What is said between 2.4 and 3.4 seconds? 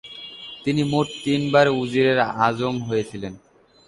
আজম হয়েছিলেন।